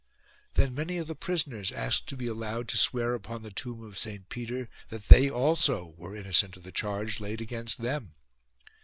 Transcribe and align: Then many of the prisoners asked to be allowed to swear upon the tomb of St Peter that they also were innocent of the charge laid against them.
Then 0.55 0.73
many 0.73 0.97
of 0.97 1.05
the 1.05 1.13
prisoners 1.13 1.71
asked 1.71 2.07
to 2.07 2.17
be 2.17 2.25
allowed 2.25 2.67
to 2.69 2.77
swear 2.79 3.13
upon 3.13 3.43
the 3.43 3.51
tomb 3.51 3.83
of 3.83 3.99
St 3.99 4.29
Peter 4.29 4.67
that 4.89 5.09
they 5.09 5.29
also 5.29 5.93
were 5.95 6.15
innocent 6.15 6.57
of 6.57 6.63
the 6.63 6.71
charge 6.71 7.19
laid 7.19 7.39
against 7.39 7.77
them. 7.83 8.15